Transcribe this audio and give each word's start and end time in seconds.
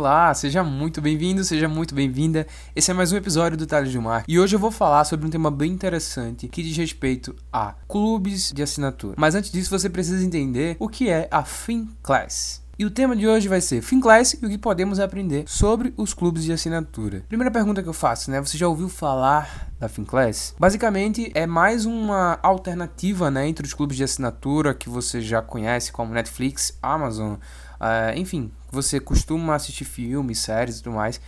Olá, 0.00 0.32
seja 0.32 0.64
muito 0.64 0.98
bem-vindo, 0.98 1.44
seja 1.44 1.68
muito 1.68 1.94
bem-vinda. 1.94 2.46
Esse 2.74 2.90
é 2.90 2.94
mais 2.94 3.12
um 3.12 3.18
episódio 3.18 3.58
do 3.58 3.66
Talhos 3.66 3.90
de 3.90 3.98
Mar 3.98 4.24
e 4.26 4.40
hoje 4.40 4.56
eu 4.56 4.58
vou 4.58 4.70
falar 4.70 5.04
sobre 5.04 5.26
um 5.26 5.28
tema 5.28 5.50
bem 5.50 5.70
interessante 5.70 6.48
que 6.48 6.62
diz 6.62 6.74
respeito 6.74 7.36
a 7.52 7.74
clubes 7.86 8.50
de 8.50 8.62
assinatura. 8.62 9.14
Mas 9.18 9.34
antes 9.34 9.52
disso, 9.52 9.68
você 9.68 9.90
precisa 9.90 10.24
entender 10.24 10.74
o 10.80 10.88
que 10.88 11.10
é 11.10 11.28
a 11.30 11.44
FinClass. 11.44 12.62
E 12.78 12.86
o 12.86 12.90
tema 12.90 13.14
de 13.14 13.28
hoje 13.28 13.46
vai 13.46 13.60
ser 13.60 13.82
FinClass 13.82 14.38
e 14.40 14.46
o 14.46 14.48
que 14.48 14.56
podemos 14.56 14.98
aprender 14.98 15.44
sobre 15.46 15.92
os 15.98 16.14
clubes 16.14 16.44
de 16.44 16.52
assinatura. 16.54 17.22
Primeira 17.28 17.50
pergunta 17.50 17.82
que 17.82 17.88
eu 17.90 17.92
faço, 17.92 18.30
né? 18.30 18.40
Você 18.40 18.56
já 18.56 18.66
ouviu 18.66 18.88
falar 18.88 19.68
da 19.78 19.86
FinClass? 19.86 20.54
Basicamente 20.58 21.30
é 21.34 21.46
mais 21.46 21.84
uma 21.84 22.38
alternativa, 22.42 23.30
né, 23.30 23.46
entre 23.46 23.66
os 23.66 23.74
clubes 23.74 23.98
de 23.98 24.04
assinatura 24.04 24.72
que 24.72 24.88
você 24.88 25.20
já 25.20 25.42
conhece 25.42 25.92
como 25.92 26.14
Netflix, 26.14 26.78
Amazon, 26.80 27.34
Uh, 27.80 28.12
enfim, 28.14 28.52
você 28.70 29.00
costuma 29.00 29.54
assistir 29.54 29.84
filmes, 29.84 30.38
séries 30.38 30.78
e 30.78 30.82
tudo 30.82 30.96
mais, 30.96 31.20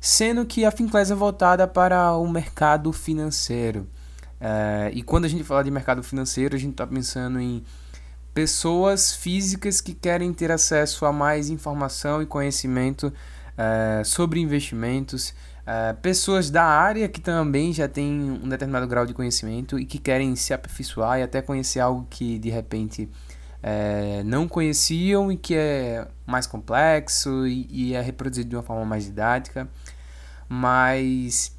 sendo 0.00 0.44
que 0.46 0.64
a 0.64 0.70
Finclass 0.70 1.10
é 1.10 1.14
voltada 1.14 1.66
para 1.66 2.14
o 2.14 2.28
mercado 2.28 2.92
financeiro. 2.92 3.86
Uh, 4.40 4.88
e 4.92 5.02
quando 5.02 5.26
a 5.26 5.28
gente 5.28 5.44
fala 5.44 5.62
de 5.62 5.70
mercado 5.70 6.02
financeiro, 6.02 6.56
a 6.56 6.58
gente 6.58 6.72
está 6.72 6.86
pensando 6.86 7.38
em 7.38 7.62
pessoas 8.32 9.12
físicas 9.12 9.80
que 9.80 9.92
querem 9.92 10.32
ter 10.32 10.50
acesso 10.50 11.04
a 11.04 11.12
mais 11.12 11.50
informação 11.50 12.22
e 12.22 12.26
conhecimento 12.26 13.08
uh, 13.08 14.04
sobre 14.04 14.40
investimentos, 14.40 15.34
uh, 15.60 15.94
pessoas 16.00 16.50
da 16.50 16.64
área 16.64 17.08
que 17.08 17.20
também 17.20 17.72
já 17.72 17.86
têm 17.86 18.40
um 18.42 18.48
determinado 18.48 18.86
grau 18.86 19.04
de 19.04 19.12
conhecimento 19.12 19.78
e 19.78 19.84
que 19.84 19.98
querem 19.98 20.34
se 20.36 20.54
aperfeiçoar 20.54 21.18
e 21.18 21.22
até 21.22 21.42
conhecer 21.42 21.80
algo 21.80 22.06
que 22.08 22.38
de 22.38 22.48
repente 22.48 23.08
é, 23.62 24.22
não 24.24 24.48
conheciam 24.48 25.30
e 25.30 25.36
que 25.36 25.54
é 25.54 26.08
mais 26.26 26.46
complexo 26.46 27.46
e, 27.46 27.66
e 27.70 27.94
é 27.94 28.00
reproduzido 28.00 28.48
de 28.48 28.56
uma 28.56 28.62
forma 28.62 28.84
mais 28.84 29.04
didática. 29.04 29.68
Mas 30.48 31.56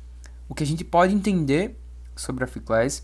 o 0.50 0.56
que 0.56 0.64
a 0.64 0.68
gente 0.68 0.84
pode 0.84 1.14
entender 1.14 1.78
sobre 2.16 2.44
a 2.44 2.48
Ficlass 2.48 3.04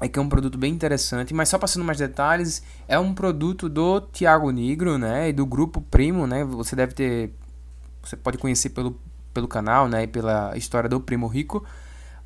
é 0.00 0.08
que 0.08 0.18
é 0.18 0.22
um 0.22 0.28
produto 0.28 0.58
bem 0.58 0.72
interessante, 0.72 1.32
mas 1.32 1.48
só 1.48 1.58
passando 1.58 1.84
mais 1.84 1.98
detalhes, 1.98 2.62
é 2.88 2.98
um 2.98 3.14
produto 3.14 3.68
do 3.68 4.00
Tiago 4.00 4.50
Negro, 4.50 4.98
né, 4.98 5.28
e 5.28 5.32
do 5.32 5.46
grupo 5.46 5.80
Primo, 5.80 6.26
né? 6.26 6.44
Você 6.44 6.74
deve 6.74 6.92
ter 6.92 7.32
você 8.02 8.16
pode 8.16 8.36
conhecer 8.36 8.70
pelo, 8.70 8.98
pelo 9.32 9.46
canal, 9.46 9.88
né, 9.88 10.02
e 10.02 10.06
pela 10.08 10.56
história 10.56 10.88
do 10.88 11.00
Primo 11.00 11.28
Rico. 11.28 11.64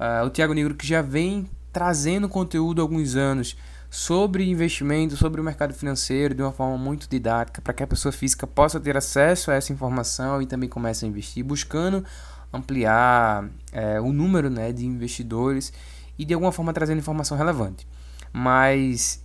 Uh, 0.00 0.24
o 0.24 0.30
Tiago 0.30 0.54
Negro 0.54 0.74
que 0.74 0.86
já 0.86 1.02
vem 1.02 1.50
trazendo 1.70 2.28
conteúdo 2.30 2.80
há 2.80 2.84
alguns 2.84 3.14
anos 3.14 3.56
sobre 3.90 4.48
investimento, 4.48 5.16
sobre 5.16 5.40
o 5.40 5.44
mercado 5.44 5.72
financeiro 5.72 6.34
de 6.34 6.42
uma 6.42 6.52
forma 6.52 6.76
muito 6.76 7.08
didática, 7.08 7.60
para 7.62 7.72
que 7.72 7.82
a 7.82 7.86
pessoa 7.86 8.12
física 8.12 8.46
possa 8.46 8.80
ter 8.80 8.96
acesso 8.96 9.50
a 9.50 9.54
essa 9.54 9.72
informação 9.72 10.42
e 10.42 10.46
também 10.46 10.68
comece 10.68 11.04
a 11.04 11.08
investir, 11.08 11.44
buscando 11.44 12.04
ampliar 12.52 13.48
é, 13.72 14.00
o 14.00 14.12
número 14.12 14.50
né, 14.50 14.72
de 14.72 14.86
investidores 14.86 15.72
e 16.18 16.24
de 16.24 16.34
alguma 16.34 16.52
forma 16.52 16.72
trazendo 16.72 16.98
informação 16.98 17.36
relevante. 17.36 17.86
Mas 18.32 19.22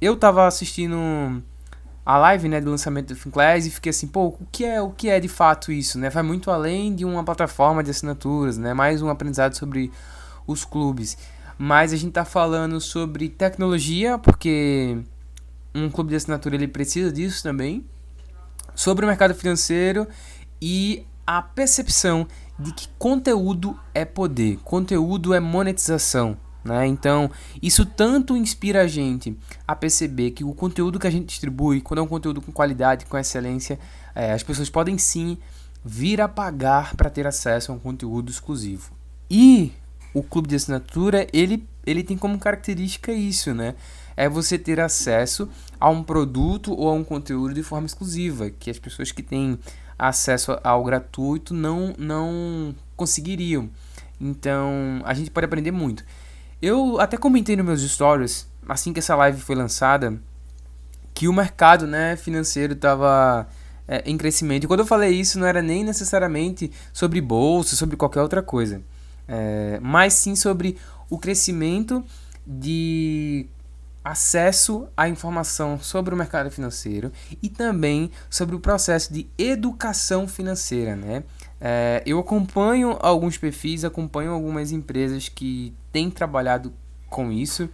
eu 0.00 0.14
estava 0.14 0.46
assistindo 0.46 1.42
a 2.04 2.16
live 2.16 2.48
né, 2.48 2.60
do 2.60 2.70
lançamento 2.70 3.08
do 3.08 3.16
FinClass 3.16 3.66
e 3.66 3.70
fiquei 3.70 3.90
assim, 3.90 4.06
pô, 4.06 4.28
o 4.28 4.46
que 4.50 4.64
é 4.64 4.80
o 4.80 4.90
que 4.90 5.08
é 5.08 5.20
de 5.20 5.28
fato 5.28 5.70
isso? 5.70 5.98
Né? 5.98 6.08
Vai 6.08 6.22
muito 6.22 6.50
além 6.50 6.94
de 6.94 7.04
uma 7.04 7.22
plataforma 7.24 7.82
de 7.82 7.90
assinaturas, 7.90 8.56
né? 8.56 8.72
mais 8.72 9.02
um 9.02 9.08
aprendizado 9.08 9.54
sobre 9.54 9.92
os 10.46 10.64
clubes 10.64 11.18
mas 11.58 11.92
a 11.92 11.96
gente 11.96 12.10
está 12.10 12.24
falando 12.24 12.80
sobre 12.80 13.28
tecnologia, 13.28 14.16
porque 14.16 14.96
um 15.74 15.90
clube 15.90 16.10
de 16.10 16.16
assinatura 16.16 16.54
ele 16.54 16.68
precisa 16.68 17.12
disso 17.12 17.42
também, 17.42 17.84
sobre 18.74 19.04
o 19.04 19.08
mercado 19.08 19.34
financeiro 19.34 20.06
e 20.62 21.04
a 21.26 21.42
percepção 21.42 22.26
de 22.58 22.72
que 22.72 22.88
conteúdo 22.98 23.78
é 23.92 24.04
poder, 24.04 24.58
conteúdo 24.64 25.34
é 25.34 25.40
monetização. 25.40 26.36
Né? 26.64 26.86
Então, 26.86 27.30
isso 27.62 27.84
tanto 27.84 28.36
inspira 28.36 28.82
a 28.82 28.86
gente 28.86 29.36
a 29.66 29.74
perceber 29.74 30.32
que 30.32 30.44
o 30.44 30.54
conteúdo 30.54 30.98
que 30.98 31.06
a 31.06 31.10
gente 31.10 31.26
distribui, 31.26 31.80
quando 31.80 32.00
é 32.00 32.02
um 32.02 32.08
conteúdo 32.08 32.40
com 32.40 32.52
qualidade, 32.52 33.06
com 33.06 33.16
excelência, 33.16 33.78
é, 34.14 34.32
as 34.32 34.42
pessoas 34.42 34.68
podem 34.68 34.98
sim 34.98 35.38
vir 35.84 36.20
a 36.20 36.28
pagar 36.28 36.94
para 36.94 37.10
ter 37.10 37.26
acesso 37.26 37.72
a 37.72 37.74
um 37.74 37.78
conteúdo 37.78 38.30
exclusivo. 38.30 38.92
E 39.30 39.72
o 40.12 40.22
clube 40.22 40.48
de 40.48 40.56
assinatura, 40.56 41.26
ele, 41.32 41.66
ele 41.86 42.02
tem 42.02 42.16
como 42.16 42.38
característica 42.38 43.12
isso, 43.12 43.54
né? 43.54 43.74
É 44.16 44.28
você 44.28 44.58
ter 44.58 44.80
acesso 44.80 45.48
a 45.78 45.88
um 45.88 46.02
produto 46.02 46.72
ou 46.72 46.88
a 46.88 46.92
um 46.92 47.04
conteúdo 47.04 47.54
de 47.54 47.62
forma 47.62 47.86
exclusiva, 47.86 48.50
que 48.50 48.70
as 48.70 48.78
pessoas 48.78 49.12
que 49.12 49.22
têm 49.22 49.58
acesso 49.98 50.58
ao 50.64 50.82
gratuito 50.82 51.54
não, 51.54 51.94
não 51.98 52.74
conseguiriam. 52.96 53.70
Então, 54.20 55.00
a 55.04 55.14
gente 55.14 55.30
pode 55.30 55.44
aprender 55.44 55.70
muito. 55.70 56.04
Eu 56.60 56.98
até 57.00 57.16
comentei 57.16 57.54
nos 57.54 57.64
meus 57.64 57.82
stories, 57.82 58.48
assim 58.68 58.92
que 58.92 58.98
essa 58.98 59.14
live 59.14 59.40
foi 59.40 59.54
lançada, 59.54 60.18
que 61.14 61.28
o 61.28 61.32
mercado 61.32 61.86
né, 61.86 62.16
financeiro 62.16 62.72
estava 62.72 63.48
é, 63.86 64.02
em 64.04 64.18
crescimento. 64.18 64.64
E 64.64 64.66
quando 64.66 64.80
eu 64.80 64.86
falei 64.86 65.12
isso, 65.12 65.38
não 65.38 65.46
era 65.46 65.62
nem 65.62 65.84
necessariamente 65.84 66.72
sobre 66.92 67.20
bolsa, 67.20 67.76
sobre 67.76 67.96
qualquer 67.96 68.22
outra 68.22 68.42
coisa 68.42 68.82
é, 69.28 69.78
mas 69.80 70.14
sim 70.14 70.34
sobre 70.34 70.76
o 71.10 71.18
crescimento 71.18 72.02
de 72.46 73.46
acesso 74.02 74.88
à 74.96 75.06
informação 75.06 75.78
sobre 75.78 76.14
o 76.14 76.16
mercado 76.16 76.50
financeiro 76.50 77.12
e 77.42 77.48
também 77.50 78.10
sobre 78.30 78.56
o 78.56 78.60
processo 78.60 79.12
de 79.12 79.28
educação 79.36 80.26
financeira, 80.26 80.96
né? 80.96 81.24
É, 81.60 82.02
eu 82.06 82.18
acompanho 82.18 82.96
alguns 83.00 83.36
perfis, 83.36 83.84
acompanho 83.84 84.32
algumas 84.32 84.72
empresas 84.72 85.28
que 85.28 85.74
têm 85.92 86.10
trabalhado 86.10 86.72
com 87.10 87.30
isso. 87.30 87.68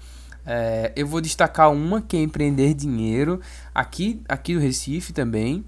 É, 0.45 0.93
eu 0.97 1.07
vou 1.07 1.21
destacar 1.21 1.71
uma 1.71 2.03
que 2.03 2.17
é 2.17 2.21
Empreender 2.21 2.75
Dinheiro, 2.75 3.41
aqui, 3.75 4.21
aqui 4.29 4.55
do 4.55 4.61
Recife 4.61 5.13
também. 5.13 5.65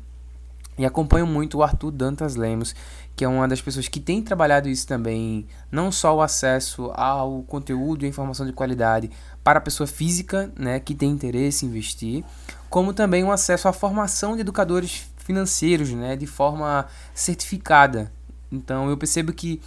E 0.79 0.85
acompanho 0.85 1.27
muito 1.27 1.59
o 1.59 1.63
Arthur 1.63 1.91
Dantas 1.91 2.37
Lemos, 2.37 2.75
que 3.17 3.25
é 3.25 3.29
uma 3.29 3.49
das 3.49 3.63
pessoas 3.63 3.89
que 3.89 3.99
tem 3.99 4.21
trabalhado 4.21 4.69
isso 4.69 4.87
também, 4.87 5.47
não 5.73 5.91
só 5.91 6.15
o 6.15 6.21
acesso 6.21 6.93
ao 6.95 7.43
conteúdo 7.45 8.05
e 8.05 8.09
informação 8.09 8.45
de 8.45 8.53
qualidade 8.53 9.11
para 9.43 9.59
a 9.59 9.63
pessoa 9.63 9.87
física, 9.87 10.53
né, 10.55 10.79
que 10.79 10.95
tem 10.95 11.11
interesse 11.11 11.65
em 11.65 11.71
investir, 11.71 12.23
como 12.69 12.93
também 12.93 13.25
o 13.25 13.33
acesso 13.33 13.69
à 13.69 13.73
formação 13.73 14.35
de 14.35 14.43
educadores 14.43 15.11
financeiros, 15.17 15.91
né, 15.93 16.15
de 16.15 16.27
forma 16.27 16.87
certificada. 17.15 18.13
Então 18.53 18.91
eu 18.91 18.99
percebo 18.99 19.33
que 19.33 19.63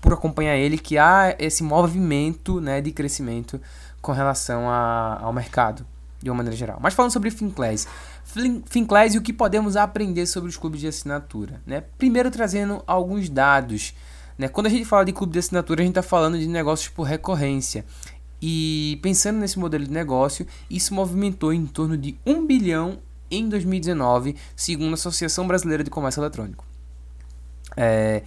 por 0.00 0.12
acompanhar 0.12 0.56
ele 0.56 0.76
que 0.76 0.98
há 0.98 1.36
esse 1.38 1.62
movimento, 1.62 2.60
né, 2.60 2.80
de 2.80 2.90
crescimento 2.90 3.60
com 4.02 4.10
relação 4.10 4.68
a, 4.68 5.20
ao 5.22 5.32
mercado 5.32 5.86
de 6.20 6.30
uma 6.30 6.36
maneira 6.36 6.56
geral. 6.56 6.78
Mas 6.80 6.94
falando 6.94 7.12
sobre 7.12 7.30
FinClass, 7.30 7.86
FinClass 8.66 9.14
e 9.14 9.18
o 9.18 9.22
que 9.22 9.32
podemos 9.32 9.76
aprender 9.76 10.26
sobre 10.26 10.48
os 10.48 10.56
clubes 10.56 10.80
de 10.80 10.88
assinatura. 10.88 11.60
Né? 11.66 11.82
Primeiro 11.96 12.30
trazendo 12.30 12.82
alguns 12.86 13.28
dados. 13.28 13.94
Né? 14.36 14.48
Quando 14.48 14.66
a 14.66 14.70
gente 14.70 14.84
fala 14.84 15.04
de 15.04 15.12
clube 15.12 15.32
de 15.32 15.38
assinatura, 15.38 15.80
a 15.80 15.84
gente 15.84 15.92
está 15.92 16.02
falando 16.02 16.38
de 16.38 16.46
negócios 16.46 16.88
por 16.88 17.04
recorrência. 17.04 17.84
E 18.40 18.98
pensando 19.02 19.38
nesse 19.38 19.58
modelo 19.58 19.84
de 19.84 19.90
negócio, 19.90 20.46
isso 20.70 20.94
movimentou 20.94 21.52
em 21.52 21.66
torno 21.66 21.96
de 21.96 22.16
1 22.24 22.46
bilhão 22.46 22.98
em 23.30 23.48
2019, 23.48 24.36
segundo 24.54 24.90
a 24.92 24.94
Associação 24.94 25.46
Brasileira 25.46 25.82
de 25.82 25.90
Comércio 25.90 26.20
Eletrônico. 26.20 26.64
É, 27.76 28.22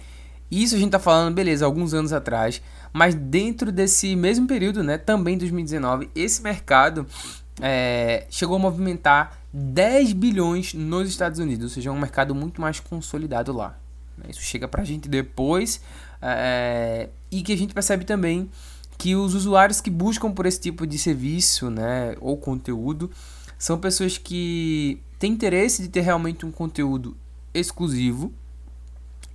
isso 0.50 0.74
a 0.74 0.78
gente 0.78 0.88
está 0.88 0.98
falando, 0.98 1.34
beleza, 1.34 1.64
alguns 1.64 1.94
anos 1.94 2.12
atrás, 2.12 2.60
mas 2.92 3.14
dentro 3.14 3.72
desse 3.72 4.14
mesmo 4.14 4.46
período, 4.46 4.82
né, 4.82 4.98
também 4.98 5.38
2019, 5.38 6.10
esse 6.14 6.42
mercado 6.42 7.06
é, 7.60 8.26
chegou 8.30 8.56
a 8.56 8.58
movimentar 8.58 9.41
10 9.52 10.12
bilhões 10.14 10.72
nos 10.74 11.08
Estados 11.08 11.38
Unidos, 11.38 11.64
ou 11.64 11.70
seja, 11.70 11.90
é 11.90 11.92
um 11.92 11.98
mercado 11.98 12.34
muito 12.34 12.60
mais 12.60 12.80
consolidado 12.80 13.52
lá. 13.52 13.78
Né? 14.16 14.26
Isso 14.30 14.40
chega 14.40 14.66
para 14.66 14.82
a 14.82 14.84
gente 14.84 15.08
depois 15.08 15.80
é, 16.20 17.08
e 17.30 17.42
que 17.42 17.52
a 17.52 17.56
gente 17.56 17.74
percebe 17.74 18.04
também 18.04 18.50
que 18.96 19.16
os 19.16 19.34
usuários 19.34 19.80
que 19.80 19.90
buscam 19.90 20.30
por 20.30 20.46
esse 20.46 20.60
tipo 20.60 20.86
de 20.86 20.96
serviço 20.96 21.70
né, 21.70 22.16
ou 22.20 22.36
conteúdo 22.36 23.10
são 23.58 23.78
pessoas 23.78 24.16
que 24.16 25.00
têm 25.18 25.32
interesse 25.32 25.82
de 25.82 25.88
ter 25.88 26.00
realmente 26.00 26.46
um 26.46 26.52
conteúdo 26.52 27.16
exclusivo 27.52 28.32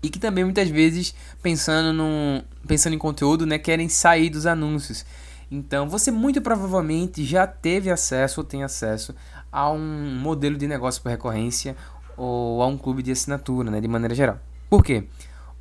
e 0.01 0.09
que 0.09 0.19
também 0.19 0.43
muitas 0.43 0.69
vezes 0.69 1.13
pensando, 1.41 1.91
no, 1.93 2.43
pensando 2.67 2.93
em 2.93 2.97
conteúdo 2.97 3.45
né, 3.45 3.57
querem 3.57 3.89
sair 3.89 4.29
dos 4.29 4.45
anúncios. 4.45 5.05
Então, 5.49 5.87
você 5.87 6.11
muito 6.11 6.41
provavelmente 6.41 7.23
já 7.23 7.47
teve 7.47 7.89
acesso 7.89 8.41
ou 8.41 8.43
tem 8.43 8.63
acesso 8.63 9.15
a 9.51 9.71
um 9.71 10.19
modelo 10.19 10.57
de 10.57 10.67
negócio 10.67 11.01
por 11.01 11.09
recorrência 11.09 11.75
ou 12.17 12.61
a 12.61 12.67
um 12.67 12.77
clube 12.77 13.01
de 13.01 13.11
assinatura, 13.11 13.71
né, 13.71 13.79
de 13.79 13.87
maneira 13.87 14.13
geral. 14.13 14.39
Por 14.69 14.83
quê? 14.83 15.07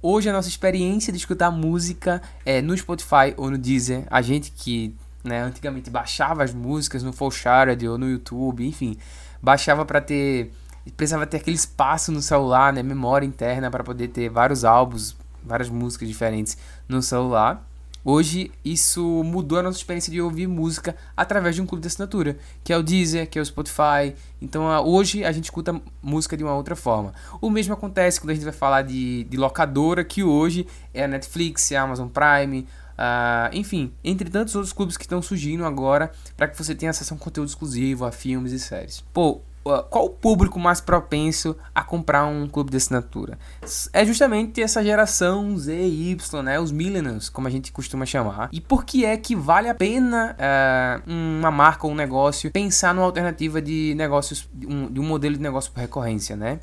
Hoje 0.03 0.29
a 0.29 0.33
nossa 0.33 0.49
experiência 0.49 1.13
de 1.13 1.19
escutar 1.19 1.51
música 1.51 2.21
é 2.45 2.61
no 2.61 2.77
Spotify 2.77 3.35
ou 3.37 3.51
no 3.51 3.59
Deezer, 3.59 4.05
a 4.11 4.21
gente 4.23 4.51
que 4.51 4.95
né, 5.23 5.43
antigamente 5.43 5.91
baixava 5.91 6.43
as 6.43 6.53
músicas 6.53 7.03
no 7.03 7.13
Fourshared 7.13 7.87
ou 7.89 7.99
no 7.99 8.09
YouTube, 8.09 8.67
enfim, 8.67 8.97
baixava 9.43 9.85
para 9.85 10.01
ter 10.01 10.53
precisava 10.97 11.27
ter 11.27 11.39
aquele 11.39 11.57
espaço 11.57 12.13
no 12.13 12.23
celular, 12.23 12.73
né, 12.73 12.83
memória 12.83 13.27
interna 13.27 13.71
para 13.71 13.83
poder 13.83 14.09
ter 14.09 14.29
vários 14.29 14.65
álbuns, 14.65 15.17
várias 15.43 15.69
músicas 15.69 16.07
diferentes 16.07 16.57
no 16.89 17.03
celular. 17.03 17.67
Hoje 18.09 18.53
isso 18.65 19.03
mudou 19.25 19.59
a 19.59 19.63
nossa 19.65 19.79
experiência 19.79 20.13
de 20.13 20.21
ouvir 20.21 20.47
música 20.47 20.95
através 21.17 21.57
de 21.57 21.61
um 21.61 21.67
clube 21.67 21.83
de 21.83 21.89
assinatura, 21.89 22.39
que 22.63 22.73
é 22.73 22.79
o 22.79 22.83
Deezer, 22.83 23.29
que 23.29 23.37
é 23.37 23.43
o 23.43 23.45
Spotify. 23.45 24.15
Então 24.41 24.65
hoje 24.85 25.25
a 25.25 25.33
gente 25.33 25.47
escuta 25.47 25.83
música 26.01 26.37
de 26.37 26.45
uma 26.45 26.55
outra 26.55 26.77
forma. 26.77 27.13
O 27.41 27.51
mesmo 27.51 27.75
acontece 27.75 28.21
quando 28.21 28.31
a 28.31 28.35
gente 28.35 28.45
vai 28.45 28.53
falar 28.53 28.83
de, 28.83 29.25
de 29.25 29.37
locadora, 29.37 30.05
que 30.05 30.23
hoje 30.23 30.69
é 30.95 31.03
a 31.03 31.09
Netflix, 31.09 31.73
é 31.73 31.79
a 31.79 31.83
Amazon 31.83 32.07
Prime, 32.07 32.61
uh, 32.61 33.51
enfim, 33.53 33.93
entre 34.05 34.31
tantos 34.31 34.55
outros 34.55 34.73
clubes 34.73 34.97
que 34.97 35.03
estão 35.03 35.21
surgindo 35.21 35.65
agora 35.65 36.13
para 36.37 36.47
que 36.47 36.57
você 36.57 36.77
tenha 36.77 36.91
acesso 36.91 37.13
a 37.13 37.17
um 37.17 37.19
conteúdo 37.19 37.49
exclusivo, 37.49 38.05
a 38.05 38.13
filmes 38.13 38.53
e 38.53 38.61
séries. 38.61 39.03
Pô, 39.13 39.41
qual 39.91 40.07
o 40.07 40.11
público 40.11 40.59
mais 40.59 40.81
propenso 40.81 41.57
a 41.75 41.83
comprar 41.83 42.27
um 42.27 42.49
clube 42.49 42.71
de 42.71 42.77
assinatura? 42.77 43.39
É 43.93 44.05
justamente 44.05 44.63
essa 44.63 44.83
geração 44.83 45.57
Z 45.57 45.75
e 45.75 46.13
Y, 46.13 46.43
né? 46.43 46.59
Os 46.61 46.71
millennials, 46.71 47.29
como 47.29 47.49
a 47.49 47.51
gente 47.51 47.73
costuma 47.73 48.07
chamar. 48.07 48.49
E 48.53 48.61
por 48.61 48.85
que 48.85 49.05
é 49.05 49.17
que 49.17 49.35
vale 49.35 49.69
a 49.69 49.75
pena 49.75 50.37
uh, 50.37 51.11
uma 51.11 51.51
marca 51.51 51.87
ou 51.87 51.93
um 51.93 51.97
negócio 51.97 52.51
pensar 52.51 52.95
numa 52.95 53.05
alternativa 53.07 53.61
de 53.61 53.95
negócios, 53.97 54.49
um, 54.67 54.87
de 54.87 55.01
um 55.01 55.05
modelo 55.05 55.37
de 55.37 55.43
negócio 55.43 55.73
por 55.73 55.81
recorrência, 55.81 56.37
né? 56.37 56.61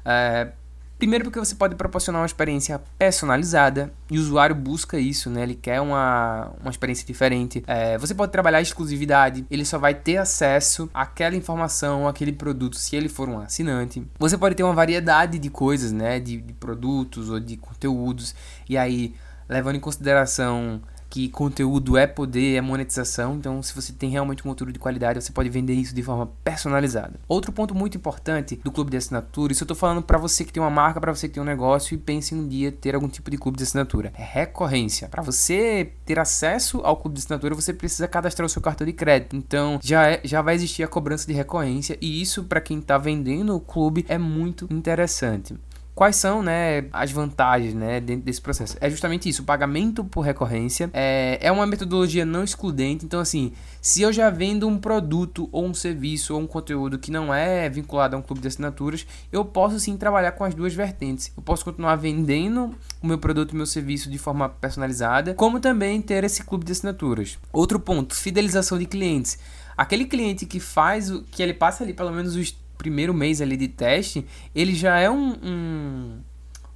Uh, 0.00 0.59
Primeiro 1.00 1.24
porque 1.24 1.38
você 1.38 1.54
pode 1.54 1.76
proporcionar 1.76 2.20
uma 2.20 2.26
experiência 2.26 2.78
personalizada 2.98 3.90
e 4.10 4.18
o 4.18 4.20
usuário 4.20 4.54
busca 4.54 5.00
isso, 5.00 5.30
né? 5.30 5.44
Ele 5.44 5.54
quer 5.54 5.80
uma, 5.80 6.52
uma 6.60 6.70
experiência 6.70 7.06
diferente. 7.06 7.64
É, 7.66 7.96
você 7.96 8.14
pode 8.14 8.30
trabalhar 8.30 8.60
exclusividade, 8.60 9.46
ele 9.50 9.64
só 9.64 9.78
vai 9.78 9.94
ter 9.94 10.18
acesso 10.18 10.90
àquela 10.92 11.34
informação, 11.34 12.06
àquele 12.06 12.32
produto 12.32 12.76
se 12.76 12.94
ele 12.96 13.08
for 13.08 13.30
um 13.30 13.40
assinante. 13.40 14.06
Você 14.18 14.36
pode 14.36 14.54
ter 14.54 14.62
uma 14.62 14.74
variedade 14.74 15.38
de 15.38 15.48
coisas, 15.48 15.90
né? 15.90 16.20
De, 16.20 16.36
de 16.36 16.52
produtos 16.52 17.30
ou 17.30 17.40
de 17.40 17.56
conteúdos. 17.56 18.34
E 18.68 18.76
aí, 18.76 19.14
levando 19.48 19.76
em 19.76 19.80
consideração 19.80 20.82
que 21.10 21.28
conteúdo 21.28 21.98
é 21.98 22.06
poder, 22.06 22.54
é 22.54 22.60
monetização. 22.60 23.34
Então, 23.34 23.60
se 23.62 23.74
você 23.74 23.92
tem 23.92 24.08
realmente 24.08 24.40
um 24.40 24.50
conteúdo 24.50 24.72
de 24.72 24.78
qualidade, 24.78 25.20
você 25.20 25.32
pode 25.32 25.50
vender 25.50 25.74
isso 25.74 25.92
de 25.92 26.02
forma 26.02 26.30
personalizada. 26.44 27.18
Outro 27.28 27.52
ponto 27.52 27.74
muito 27.74 27.96
importante 27.96 28.60
do 28.62 28.70
clube 28.70 28.92
de 28.92 28.96
assinatura, 28.96 29.52
isso 29.52 29.64
eu 29.64 29.68
tô 29.68 29.74
falando 29.74 30.02
para 30.02 30.16
você 30.16 30.44
que 30.44 30.52
tem 30.52 30.62
uma 30.62 30.70
marca, 30.70 31.00
para 31.00 31.12
você 31.12 31.26
que 31.26 31.34
tem 31.34 31.42
um 31.42 31.46
negócio 31.46 31.94
e 31.94 31.98
pense 31.98 32.34
em 32.34 32.38
um 32.38 32.46
dia 32.46 32.70
ter 32.70 32.94
algum 32.94 33.08
tipo 33.08 33.28
de 33.30 33.36
clube 33.36 33.58
de 33.58 33.64
assinatura. 33.64 34.12
É 34.16 34.22
recorrência. 34.22 35.08
Para 35.08 35.22
você 35.22 35.92
ter 36.06 36.18
acesso 36.18 36.80
ao 36.84 36.96
clube 36.96 37.16
de 37.16 37.24
assinatura, 37.24 37.54
você 37.54 37.74
precisa 37.74 38.06
cadastrar 38.06 38.46
o 38.46 38.48
seu 38.48 38.62
cartão 38.62 38.86
de 38.86 38.92
crédito. 38.92 39.34
Então, 39.34 39.80
já 39.82 40.06
é, 40.08 40.20
já 40.22 40.40
vai 40.40 40.54
existir 40.54 40.84
a 40.84 40.88
cobrança 40.88 41.26
de 41.26 41.32
recorrência 41.32 41.98
e 42.00 42.22
isso 42.22 42.44
para 42.44 42.60
quem 42.60 42.78
está 42.78 42.96
vendendo 42.96 43.56
o 43.56 43.60
clube 43.60 44.06
é 44.08 44.16
muito 44.16 44.68
interessante. 44.70 45.56
Quais 46.00 46.16
são, 46.16 46.42
né, 46.42 46.86
as 46.94 47.12
vantagens, 47.12 47.74
né, 47.74 48.00
dentro 48.00 48.24
desse 48.24 48.40
processo? 48.40 48.74
É 48.80 48.88
justamente 48.88 49.28
isso, 49.28 49.42
o 49.42 49.44
pagamento 49.44 50.02
por 50.02 50.22
recorrência 50.22 50.88
é, 50.94 51.38
é 51.42 51.52
uma 51.52 51.66
metodologia 51.66 52.24
não 52.24 52.42
excludente, 52.42 53.04
então 53.04 53.20
assim, 53.20 53.52
se 53.82 54.00
eu 54.00 54.10
já 54.10 54.30
vendo 54.30 54.66
um 54.66 54.78
produto 54.78 55.46
ou 55.52 55.62
um 55.62 55.74
serviço 55.74 56.32
ou 56.32 56.40
um 56.40 56.46
conteúdo 56.46 56.98
que 56.98 57.10
não 57.10 57.34
é 57.34 57.68
vinculado 57.68 58.16
a 58.16 58.18
um 58.18 58.22
clube 58.22 58.40
de 58.40 58.48
assinaturas, 58.48 59.06
eu 59.30 59.44
posso 59.44 59.78
sim 59.78 59.94
trabalhar 59.98 60.32
com 60.32 60.42
as 60.42 60.54
duas 60.54 60.72
vertentes. 60.72 61.30
Eu 61.36 61.42
posso 61.42 61.66
continuar 61.66 61.96
vendendo 61.96 62.74
o 63.02 63.06
meu 63.06 63.18
produto 63.18 63.52
e 63.52 63.56
meu 63.56 63.66
serviço 63.66 64.08
de 64.10 64.16
forma 64.16 64.48
personalizada, 64.48 65.34
como 65.34 65.60
também 65.60 66.00
ter 66.00 66.24
esse 66.24 66.42
clube 66.44 66.64
de 66.64 66.72
assinaturas. 66.72 67.38
Outro 67.52 67.78
ponto, 67.78 68.14
fidelização 68.14 68.78
de 68.78 68.86
clientes. 68.86 69.38
Aquele 69.76 70.06
cliente 70.06 70.46
que 70.46 70.60
faz 70.60 71.10
o 71.10 71.22
que 71.24 71.42
ele 71.42 71.54
passa 71.54 71.84
ali 71.84 71.92
pelo 71.92 72.10
menos 72.10 72.36
os 72.36 72.52
primeiro 72.80 73.12
mês 73.12 73.42
ali 73.42 73.58
de 73.58 73.68
teste, 73.68 74.26
ele 74.54 74.74
já 74.74 74.98
é 74.98 75.10
um, 75.10 75.34
um, 75.42 76.18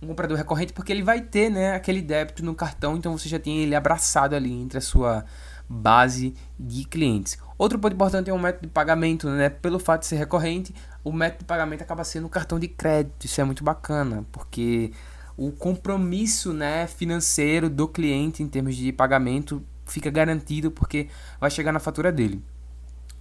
um, 0.02 0.08
comprador 0.08 0.36
recorrente 0.36 0.74
porque 0.74 0.92
ele 0.92 1.02
vai 1.02 1.22
ter 1.22 1.50
né, 1.50 1.74
aquele 1.74 2.02
débito 2.02 2.44
no 2.44 2.54
cartão, 2.54 2.94
então 2.94 3.16
você 3.16 3.26
já 3.26 3.38
tem 3.38 3.60
ele 3.60 3.74
abraçado 3.74 4.36
ali 4.36 4.52
entre 4.52 4.76
a 4.76 4.82
sua 4.82 5.24
base 5.66 6.34
de 6.60 6.84
clientes. 6.84 7.38
Outro 7.56 7.78
ponto 7.78 7.94
importante 7.94 8.28
é 8.28 8.34
o 8.34 8.38
método 8.38 8.66
de 8.66 8.72
pagamento, 8.72 9.30
né? 9.30 9.48
Pelo 9.48 9.78
fato 9.78 10.02
de 10.02 10.08
ser 10.08 10.16
recorrente, 10.16 10.74
o 11.02 11.10
método 11.10 11.38
de 11.38 11.44
pagamento 11.46 11.80
acaba 11.80 12.04
sendo 12.04 12.26
o 12.26 12.28
cartão 12.28 12.58
de 12.58 12.68
crédito. 12.68 13.24
Isso 13.24 13.40
é 13.40 13.44
muito 13.44 13.64
bacana, 13.64 14.26
porque 14.30 14.92
o 15.38 15.50
compromisso 15.52 16.52
né, 16.52 16.86
financeiro 16.86 17.70
do 17.70 17.88
cliente 17.88 18.42
em 18.42 18.48
termos 18.48 18.76
de 18.76 18.92
pagamento 18.92 19.64
fica 19.86 20.10
garantido 20.10 20.70
porque 20.70 21.08
vai 21.40 21.50
chegar 21.50 21.72
na 21.72 21.80
fatura 21.80 22.12
dele. 22.12 22.44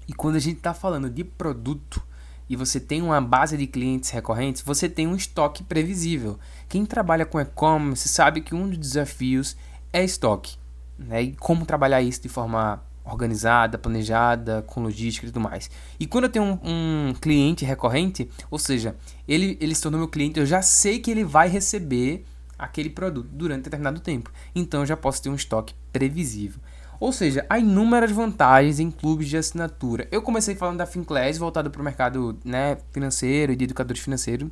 E 0.06 0.14
quando 0.14 0.36
a 0.36 0.40
gente 0.40 0.58
está 0.58 0.74
falando 0.74 1.10
de 1.10 1.24
produto, 1.24 2.04
e 2.50 2.56
você 2.56 2.80
tem 2.80 3.02
uma 3.02 3.22
base 3.22 3.58
de 3.58 3.68
clientes 3.68 4.10
recorrentes, 4.10 4.62
você 4.62 4.90
tem 4.90 5.08
um 5.08 5.16
estoque 5.16 5.64
previsível. 5.64 6.40
Quem 6.68 6.86
trabalha 6.86 7.26
com 7.26 7.40
e-commerce 7.40 8.08
sabe 8.10 8.42
que 8.42 8.54
um 8.54 8.68
dos 8.68 8.78
desafios 8.78 9.56
é 9.92 10.04
estoque. 10.04 10.58
Né? 10.98 11.24
E 11.24 11.36
como 11.36 11.66
trabalhar 11.66 12.02
isso 12.02 12.22
de 12.22 12.30
forma 12.30 12.84
organizada, 13.06 13.78
planejada, 13.78 14.62
com 14.64 14.82
logística 14.82 15.26
e 15.26 15.30
tudo 15.30 15.42
mais. 15.42 15.70
E 16.00 16.08
quando 16.08 16.26
eu 16.26 16.30
tenho 16.30 16.46
um, 16.46 17.10
um, 17.10 17.14
cliente 17.14 17.66
recorrente, 17.66 18.30
ou 18.50 18.58
seja, 18.58 18.96
ele, 19.28 19.58
ele 19.60 19.76
se 19.76 19.82
tornou 19.82 20.00
meu 20.00 20.08
cliente, 20.08 20.40
eu 20.40 20.46
já 20.46 20.62
sei 20.62 21.00
que 21.00 21.12
ele 21.12 21.24
vai 21.24 21.50
receber 21.50 22.26
aquele 22.58 22.90
produto 22.90 23.28
durante 23.32 23.64
determinado 23.64 24.00
tempo. 24.00 24.32
Então 24.56 24.82
eu 24.82 24.86
já 24.86 24.96
posso 24.96 25.22
ter 25.22 25.30
um 25.30 25.36
estoque 25.36 25.74
previsível. 25.92 26.62
Ou 27.04 27.12
seja, 27.12 27.46
há 27.50 27.60
inúmeras 27.60 28.12
vantagens 28.12 28.80
em 28.80 28.90
clubes 28.90 29.28
de 29.28 29.36
assinatura. 29.36 30.08
Eu 30.10 30.22
comecei 30.22 30.56
falando 30.56 30.78
da 30.78 30.86
Finclass, 30.86 31.38
voltado 31.38 31.70
para 31.70 31.82
o 31.82 31.84
mercado 31.84 32.40
né, 32.46 32.78
financeiro 32.94 33.52
e 33.52 33.58
de 33.58 33.66
educadores 33.66 34.02
financeiros, 34.02 34.50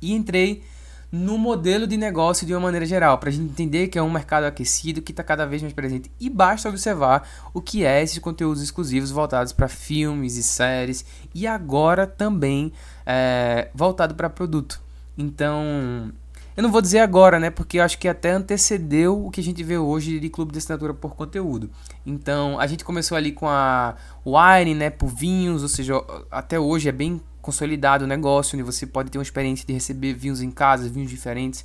e 0.00 0.12
entrei 0.12 0.64
no 1.12 1.38
modelo 1.38 1.86
de 1.86 1.96
negócio 1.96 2.44
de 2.44 2.52
uma 2.52 2.58
maneira 2.58 2.84
geral, 2.84 3.16
para 3.16 3.28
a 3.28 3.32
gente 3.32 3.48
entender 3.48 3.86
que 3.86 3.96
é 3.96 4.02
um 4.02 4.10
mercado 4.10 4.42
aquecido 4.42 5.00
que 5.00 5.12
está 5.12 5.22
cada 5.22 5.46
vez 5.46 5.62
mais 5.62 5.72
presente. 5.72 6.10
E 6.18 6.28
basta 6.28 6.68
observar 6.68 7.30
o 7.54 7.62
que 7.62 7.84
é 7.84 8.02
esses 8.02 8.18
conteúdos 8.18 8.60
exclusivos 8.60 9.12
voltados 9.12 9.52
para 9.52 9.68
filmes 9.68 10.36
e 10.36 10.42
séries, 10.42 11.04
e 11.32 11.46
agora 11.46 12.08
também 12.08 12.72
é, 13.06 13.68
voltado 13.72 14.16
para 14.16 14.28
produto. 14.28 14.82
Então, 15.16 16.12
eu 16.56 16.62
não 16.62 16.70
vou 16.70 16.82
dizer 16.82 16.98
agora, 16.98 17.38
né? 17.38 17.50
Porque 17.50 17.78
eu 17.78 17.82
acho 17.82 17.98
que 17.98 18.06
até 18.06 18.32
antecedeu 18.32 19.26
o 19.26 19.30
que 19.30 19.40
a 19.40 19.44
gente 19.44 19.62
vê 19.62 19.78
hoje 19.78 20.20
de 20.20 20.28
clube 20.28 20.52
de 20.52 20.58
assinatura 20.58 20.92
por 20.92 21.14
conteúdo. 21.14 21.70
Então, 22.04 22.60
a 22.60 22.66
gente 22.66 22.84
começou 22.84 23.16
ali 23.16 23.32
com 23.32 23.48
a 23.48 23.94
wine, 24.24 24.74
né? 24.74 24.90
Por 24.90 25.08
vinhos, 25.08 25.62
ou 25.62 25.68
seja, 25.68 25.94
até 26.30 26.60
hoje 26.60 26.88
é 26.88 26.92
bem 26.92 27.20
consolidado 27.40 28.04
o 28.04 28.08
negócio, 28.08 28.56
onde 28.56 28.62
você 28.62 28.86
pode 28.86 29.10
ter 29.10 29.18
uma 29.18 29.22
experiência 29.22 29.66
de 29.66 29.72
receber 29.72 30.14
vinhos 30.14 30.42
em 30.42 30.50
casa, 30.50 30.88
vinhos 30.88 31.10
diferentes. 31.10 31.64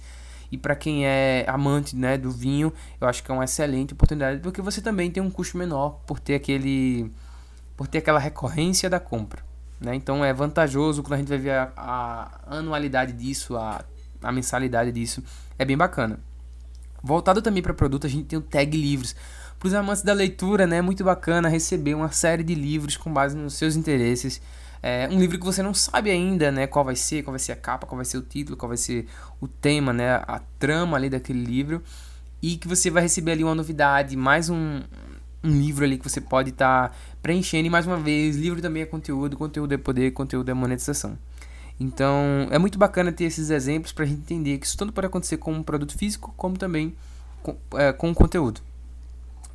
E 0.51 0.57
para 0.57 0.75
quem 0.75 1.05
é 1.05 1.45
amante 1.47 1.95
né, 1.95 2.17
do 2.17 2.31
vinho, 2.31 2.71
eu 2.99 3.07
acho 3.07 3.21
que 3.21 3.29
é 3.29 3.33
uma 3.33 3.43
excelente 3.43 3.93
oportunidade, 3.93 4.39
porque 4.39 4.61
você 4.61 4.81
também 4.81 5.11
tem 5.11 5.21
um 5.21 5.29
custo 5.29 5.57
menor 5.57 5.99
por 6.07 6.19
ter 6.19 6.35
aquele 6.35 7.11
por 7.75 7.85
ter 7.85 7.99
aquela 7.99 8.17
recorrência 8.17 8.89
da 8.89 8.99
compra. 8.99 9.43
Né? 9.79 9.93
Então 9.93 10.25
é 10.25 10.33
vantajoso 10.33 11.03
quando 11.03 11.13
a 11.13 11.17
gente 11.17 11.27
vai 11.27 11.37
ver 11.37 11.51
a, 11.51 11.71
a 11.75 12.57
anualidade 12.57 13.13
disso, 13.13 13.55
a 13.55 13.83
a 14.21 14.31
mensalidade 14.31 14.91
disso 14.91 15.23
é 15.57 15.65
bem 15.65 15.77
bacana. 15.77 16.19
Voltado 17.01 17.41
também 17.41 17.61
para 17.61 17.73
produto, 17.73 18.07
a 18.07 18.09
gente 18.09 18.25
tem 18.25 18.39
o 18.39 18.41
Tag 18.41 18.75
Livros. 18.75 19.15
Para 19.59 19.67
os 19.67 19.73
amantes 19.73 20.03
da 20.03 20.13
leitura, 20.13 20.67
né, 20.67 20.77
é 20.77 20.81
muito 20.81 21.03
bacana 21.03 21.49
receber 21.49 21.95
uma 21.95 22.11
série 22.11 22.43
de 22.43 22.53
livros 22.53 22.95
com 22.95 23.11
base 23.11 23.35
nos 23.35 23.55
seus 23.55 23.75
interesses. 23.75 24.41
É 24.83 25.07
um 25.11 25.19
livro 25.19 25.39
que 25.39 25.45
você 25.45 25.63
não 25.63 25.73
sabe 25.73 26.11
ainda, 26.11 26.51
né, 26.51 26.67
qual 26.67 26.85
vai 26.85 26.95
ser, 26.95 27.23
qual 27.23 27.31
vai 27.31 27.39
ser 27.39 27.51
a 27.51 27.55
capa, 27.55 27.87
qual 27.87 27.97
vai 27.97 28.05
ser 28.05 28.17
o 28.17 28.21
título, 28.21 28.55
qual 28.55 28.67
vai 28.67 28.77
ser 28.77 29.07
o 29.41 29.47
tema, 29.47 29.91
né, 29.91 30.15
a 30.15 30.41
trama 30.59 30.97
ali 30.97 31.09
daquele 31.09 31.43
livro. 31.43 31.81
E 32.41 32.57
que 32.57 32.67
você 32.67 32.91
vai 32.91 33.01
receber 33.01 33.31
ali 33.31 33.43
uma 33.43 33.55
novidade, 33.55 34.15
mais 34.15 34.49
um, 34.49 34.81
um 35.43 35.49
livro 35.49 35.83
ali 35.83 35.97
que 35.97 36.07
você 36.07 36.21
pode 36.21 36.51
estar 36.51 36.89
tá 36.89 36.95
preenchendo. 37.21 37.65
E 37.65 37.69
mais 37.69 37.87
uma 37.87 37.97
vez, 37.97 38.35
livro 38.35 38.61
também 38.61 38.83
é 38.83 38.85
conteúdo, 38.85 39.35
conteúdo 39.35 39.73
é 39.73 39.77
poder, 39.77 40.11
conteúdo 40.11 40.49
é 40.49 40.53
monetização. 40.53 41.17
Então 41.79 42.47
é 42.49 42.57
muito 42.57 42.77
bacana 42.77 43.11
ter 43.11 43.25
esses 43.25 43.49
exemplos 43.49 43.91
para 43.91 44.03
a 44.03 44.07
gente 44.07 44.19
entender 44.19 44.57
que 44.57 44.65
isso 44.65 44.77
tanto 44.77 44.93
pode 44.93 45.07
acontecer 45.07 45.37
com 45.37 45.53
um 45.53 45.63
produto 45.63 45.97
físico, 45.97 46.33
como 46.35 46.57
também 46.57 46.95
com, 47.43 47.55
é, 47.73 47.93
conteúdo. 47.93 48.61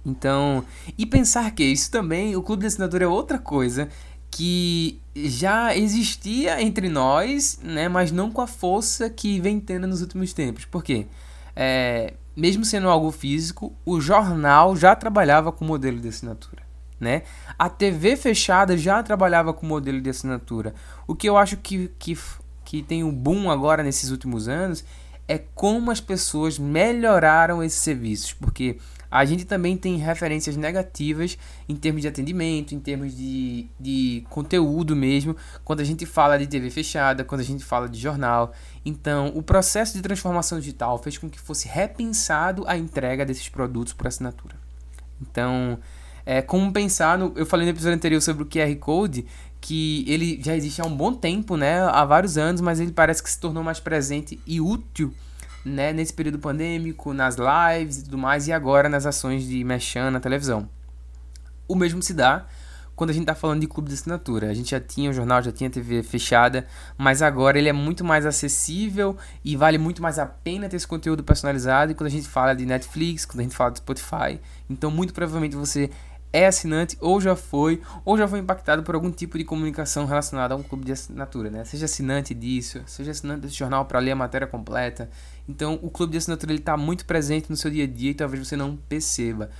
Então, 0.04 0.64
e 0.98 1.06
pensar 1.06 1.50
que 1.52 1.62
isso 1.62 1.90
também, 1.90 2.34
o 2.34 2.42
clube 2.42 2.62
de 2.62 2.66
assinatura 2.66 3.04
é 3.04 3.08
outra 3.08 3.38
coisa 3.38 3.88
que 4.30 5.00
já 5.14 5.76
existia 5.76 6.60
entre 6.60 6.88
nós, 6.88 7.60
né, 7.62 7.88
mas 7.88 8.10
não 8.10 8.30
com 8.30 8.40
a 8.40 8.46
força 8.46 9.08
que 9.10 9.38
vem 9.40 9.60
tendo 9.60 9.86
nos 9.86 10.00
últimos 10.00 10.32
tempos. 10.32 10.64
Por 10.64 10.82
quê? 10.82 11.06
É, 11.54 12.14
mesmo 12.36 12.64
sendo 12.64 12.88
algo 12.88 13.12
físico, 13.12 13.72
o 13.84 14.00
jornal 14.00 14.74
já 14.74 14.96
trabalhava 14.96 15.52
com 15.52 15.64
modelo 15.64 16.00
de 16.00 16.08
assinatura 16.08 16.61
né? 17.02 17.22
A 17.58 17.68
TV 17.68 18.16
fechada 18.16 18.76
já 18.76 19.02
trabalhava 19.02 19.52
com 19.52 19.66
modelo 19.66 20.00
de 20.00 20.08
assinatura. 20.08 20.72
O 21.06 21.16
que 21.16 21.28
eu 21.28 21.36
acho 21.36 21.56
que, 21.56 21.90
que, 21.98 22.16
que 22.64 22.82
tem 22.82 23.02
um 23.02 23.12
boom 23.12 23.50
agora 23.50 23.82
nesses 23.82 24.10
últimos 24.10 24.48
anos 24.48 24.84
é 25.26 25.38
como 25.54 25.90
as 25.90 26.00
pessoas 26.00 26.58
melhoraram 26.58 27.62
esses 27.62 27.80
serviços, 27.80 28.32
porque 28.32 28.78
a 29.10 29.24
gente 29.24 29.44
também 29.44 29.76
tem 29.76 29.96
referências 29.96 30.56
negativas 30.56 31.36
em 31.68 31.74
termos 31.74 32.02
de 32.02 32.08
atendimento, 32.08 32.74
em 32.74 32.80
termos 32.80 33.16
de, 33.16 33.68
de 33.78 34.24
conteúdo 34.30 34.94
mesmo, 34.94 35.36
quando 35.64 35.80
a 35.80 35.84
gente 35.84 36.06
fala 36.06 36.38
de 36.38 36.46
TV 36.46 36.70
fechada, 36.70 37.24
quando 37.24 37.40
a 37.40 37.44
gente 37.44 37.64
fala 37.64 37.88
de 37.88 37.98
jornal. 37.98 38.52
Então, 38.84 39.32
o 39.34 39.42
processo 39.42 39.94
de 39.94 40.02
transformação 40.02 40.58
digital 40.58 40.98
fez 40.98 41.18
com 41.18 41.28
que 41.28 41.40
fosse 41.40 41.68
repensado 41.68 42.64
a 42.66 42.76
entrega 42.76 43.24
desses 43.26 43.48
produtos 43.48 43.92
por 43.92 44.06
assinatura. 44.06 44.56
Então, 45.20 45.78
é, 46.24 46.42
como 46.42 46.72
pensar, 46.72 47.18
no, 47.18 47.32
eu 47.36 47.46
falei 47.46 47.66
no 47.66 47.72
episódio 47.72 47.96
anterior 47.96 48.20
sobre 48.20 48.42
o 48.42 48.46
QR 48.46 48.74
Code, 48.76 49.26
que 49.60 50.04
ele 50.08 50.40
já 50.42 50.56
existe 50.56 50.80
há 50.80 50.84
um 50.84 50.96
bom 50.96 51.14
tempo, 51.14 51.56
né, 51.56 51.80
há 51.82 52.04
vários 52.04 52.36
anos, 52.36 52.60
mas 52.60 52.80
ele 52.80 52.92
parece 52.92 53.22
que 53.22 53.30
se 53.30 53.38
tornou 53.38 53.62
mais 53.62 53.78
presente 53.78 54.40
e 54.46 54.60
útil 54.60 55.14
né, 55.64 55.92
nesse 55.92 56.12
período 56.12 56.38
pandêmico, 56.38 57.12
nas 57.12 57.36
lives 57.36 57.98
e 57.98 58.04
tudo 58.04 58.18
mais, 58.18 58.48
e 58.48 58.52
agora 58.52 58.88
nas 58.88 59.06
ações 59.06 59.46
de 59.46 59.62
mechan 59.62 60.10
na 60.10 60.20
televisão. 60.20 60.68
O 61.68 61.74
mesmo 61.74 62.02
se 62.02 62.12
dá 62.12 62.46
quando 62.94 63.10
a 63.10 63.12
gente 63.12 63.22
está 63.22 63.34
falando 63.34 63.60
de 63.60 63.66
clube 63.66 63.88
de 63.88 63.94
assinatura. 63.94 64.50
A 64.50 64.54
gente 64.54 64.70
já 64.70 64.80
tinha 64.80 65.10
o 65.10 65.12
jornal, 65.12 65.42
já 65.42 65.50
tinha 65.50 65.68
a 65.68 65.72
TV 65.72 66.02
fechada, 66.02 66.66
mas 66.98 67.22
agora 67.22 67.58
ele 67.58 67.68
é 67.68 67.72
muito 67.72 68.04
mais 68.04 68.26
acessível 68.26 69.16
e 69.44 69.56
vale 69.56 69.78
muito 69.78 70.02
mais 70.02 70.18
a 70.18 70.26
pena 70.26 70.68
ter 70.68 70.76
esse 70.76 70.86
conteúdo 70.86 71.24
personalizado. 71.24 71.92
E 71.92 71.94
quando 71.94 72.08
a 72.08 72.10
gente 72.10 72.28
fala 72.28 72.54
de 72.54 72.66
Netflix, 72.66 73.24
quando 73.24 73.40
a 73.40 73.42
gente 73.44 73.56
fala 73.56 73.70
de 73.70 73.78
Spotify, 73.78 74.40
então 74.68 74.90
muito 74.90 75.14
provavelmente 75.14 75.56
você 75.56 75.90
é 76.32 76.46
assinante 76.46 76.96
ou 77.00 77.20
já 77.20 77.36
foi 77.36 77.82
ou 78.04 78.16
já 78.16 78.26
foi 78.26 78.38
impactado 78.38 78.82
por 78.82 78.94
algum 78.94 79.10
tipo 79.10 79.36
de 79.36 79.44
comunicação 79.44 80.06
relacionada 80.06 80.54
a 80.54 80.56
um 80.56 80.62
clube 80.62 80.84
de 80.84 80.92
assinatura, 80.92 81.50
né? 81.50 81.64
Seja 81.64 81.84
assinante 81.84 82.34
disso, 82.34 82.80
seja 82.86 83.10
assinante 83.10 83.42
desse 83.42 83.54
jornal 83.54 83.84
para 83.84 83.98
ler 83.98 84.12
a 84.12 84.16
matéria 84.16 84.46
completa. 84.46 85.10
Então, 85.48 85.78
o 85.82 85.90
clube 85.90 86.12
de 86.12 86.18
assinatura 86.18 86.52
ele 86.52 86.60
está 86.60 86.76
muito 86.76 87.04
presente 87.04 87.50
no 87.50 87.56
seu 87.56 87.70
dia 87.70 87.84
a 87.84 87.86
dia 87.86 88.10
e 88.10 88.14
talvez 88.14 88.46
você 88.46 88.56
não 88.56 88.76
perceba. 88.76 89.50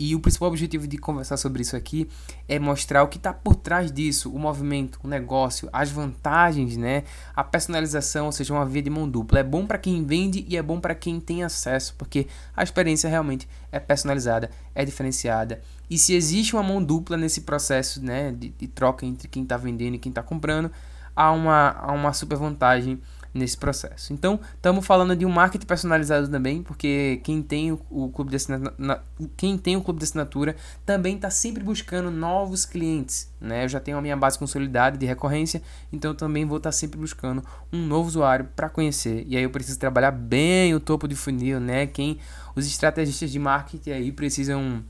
E 0.00 0.16
o 0.16 0.20
principal 0.20 0.48
objetivo 0.48 0.88
de 0.88 0.96
conversar 0.96 1.36
sobre 1.36 1.60
isso 1.60 1.76
aqui 1.76 2.08
é 2.48 2.58
mostrar 2.58 3.02
o 3.02 3.08
que 3.08 3.18
está 3.18 3.34
por 3.34 3.54
trás 3.54 3.92
disso, 3.92 4.32
o 4.32 4.38
movimento, 4.38 4.98
o 5.04 5.06
negócio, 5.06 5.68
as 5.74 5.90
vantagens, 5.90 6.74
né? 6.74 7.04
A 7.36 7.44
personalização, 7.44 8.24
ou 8.24 8.32
seja, 8.32 8.54
uma 8.54 8.64
via 8.64 8.80
de 8.80 8.88
mão 8.88 9.06
dupla. 9.06 9.40
É 9.40 9.42
bom 9.42 9.66
para 9.66 9.76
quem 9.76 10.02
vende 10.02 10.46
e 10.48 10.56
é 10.56 10.62
bom 10.62 10.80
para 10.80 10.94
quem 10.94 11.20
tem 11.20 11.44
acesso, 11.44 11.94
porque 11.98 12.26
a 12.56 12.62
experiência 12.62 13.10
realmente 13.10 13.46
é 13.70 13.78
personalizada, 13.78 14.50
é 14.74 14.86
diferenciada. 14.86 15.60
E 15.90 15.98
se 15.98 16.14
existe 16.14 16.56
uma 16.56 16.62
mão 16.62 16.82
dupla 16.82 17.18
nesse 17.18 17.42
processo, 17.42 18.02
né, 18.02 18.32
de, 18.32 18.48
de 18.48 18.68
troca 18.68 19.04
entre 19.04 19.28
quem 19.28 19.42
está 19.42 19.58
vendendo 19.58 19.96
e 19.96 19.98
quem 19.98 20.08
está 20.08 20.22
comprando, 20.22 20.70
há 21.14 21.30
uma, 21.30 21.72
há 21.72 21.92
uma 21.92 22.14
super 22.14 22.38
vantagem 22.38 22.98
nesse 23.32 23.56
processo. 23.56 24.12
Então, 24.12 24.40
estamos 24.54 24.84
falando 24.84 25.14
de 25.14 25.24
um 25.24 25.30
marketing 25.30 25.66
personalizado 25.66 26.28
também, 26.28 26.62
porque 26.62 27.20
quem 27.22 27.42
tem 27.42 27.72
o, 27.72 27.80
o 27.88 28.08
clube 28.10 28.30
de 28.30 28.36
assinatura, 28.36 29.04
quem 29.36 29.56
tem 29.56 29.76
o 29.76 29.82
clube 29.82 29.98
de 29.98 30.04
assinatura 30.04 30.56
também 30.84 31.16
está 31.16 31.30
sempre 31.30 31.62
buscando 31.62 32.10
novos 32.10 32.64
clientes, 32.64 33.32
né? 33.40 33.64
Eu 33.64 33.68
já 33.68 33.78
tenho 33.78 33.98
a 33.98 34.02
minha 34.02 34.16
base 34.16 34.38
consolidada 34.38 34.98
de 34.98 35.06
recorrência, 35.06 35.62
então 35.92 36.14
também 36.14 36.44
vou 36.44 36.56
estar 36.56 36.68
tá 36.70 36.72
sempre 36.72 36.98
buscando 36.98 37.42
um 37.72 37.86
novo 37.86 38.08
usuário 38.08 38.48
para 38.56 38.68
conhecer. 38.68 39.24
E 39.28 39.36
aí 39.36 39.42
eu 39.42 39.50
preciso 39.50 39.78
trabalhar 39.78 40.10
bem 40.10 40.74
o 40.74 40.80
topo 40.80 41.06
de 41.06 41.14
funil, 41.14 41.60
né? 41.60 41.86
Quem 41.86 42.18
os 42.56 42.66
estrategistas 42.66 43.30
de 43.30 43.38
marketing 43.38 43.90
aí 43.90 44.12
precisam 44.12 44.84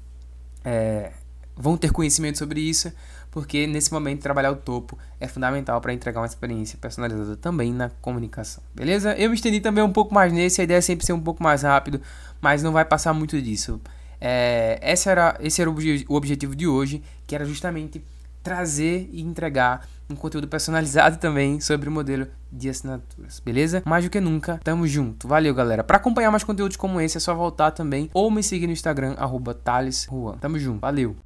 é, 0.65 1.13
vão 1.55 1.77
ter 1.77 1.93
conhecimento 1.93 2.39
sobre 2.39 2.61
isso 2.61 2.91
porque 3.31 3.67
nesse 3.67 3.93
momento 3.93 4.21
trabalhar 4.21 4.51
o 4.51 4.57
topo 4.57 4.99
é 5.19 5.29
fundamental 5.29 5.81
para 5.81 5.93
entregar 5.93 6.21
uma 6.21 6.27
experiência 6.27 6.79
personalizada 6.81 7.37
também 7.37 7.73
na 7.73 7.91
comunicação. 8.01 8.63
Beleza? 8.75 9.15
Eu 9.15 9.31
me 9.31 9.37
estendi 9.37 9.61
também 9.61 9.85
um 9.85 9.93
pouco 9.93 10.15
mais 10.15 10.33
nesse, 10.33 10.61
a 10.61 10.65
ideia 10.65 10.79
é 10.79 10.83
sempre 10.83 11.07
ser 11.07 11.13
um 11.13 11.21
pouco 11.21 11.43
mais 11.43 11.63
rápido, 11.63 12.01
mas 12.41 12.63
não 12.63 12.73
vai 12.73 12.85
passar 12.85 13.13
muito 13.13 13.41
disso. 13.41 13.81
É, 14.21 14.79
esse 14.83 15.09
era, 15.09 15.37
esse 15.41 15.61
era 15.61 15.71
o, 15.71 15.75
o 16.09 16.15
objetivo 16.15 16.55
de 16.55 16.67
hoje, 16.67 17.03
que 17.27 17.35
era 17.35 17.45
justamente 17.45 18.05
trazer 18.43 19.09
e 19.13 19.21
entregar 19.23 19.87
um 20.09 20.17
conteúdo 20.17 20.49
personalizado 20.49 21.19
também 21.19 21.61
sobre 21.61 21.89
o 21.89 21.93
modelo 21.93 22.27
de 22.51 22.69
assinaturas, 22.69 23.41
beleza? 23.41 23.83
Mais 23.87 24.05
do 24.05 24.11
que 24.11 24.21
nunca, 24.21 24.61
tamo 24.65 24.87
junto. 24.87 25.29
Valeu, 25.29 25.55
galera. 25.55 25.85
Para 25.85 25.99
acompanhar 25.99 26.31
mais 26.31 26.43
conteúdos 26.43 26.77
como 26.77 27.01
esse, 27.01 27.17
é 27.17 27.21
só 27.21 27.35
voltar 27.35 27.71
também 27.71 28.11
ou 28.13 28.31
me 28.31 28.43
seguir 28.43 28.67
no 28.67 28.73
Instagram, 28.73 29.15
arroba 29.19 29.55
Tamo 29.55 30.59
junto, 30.59 30.81
valeu. 30.81 31.17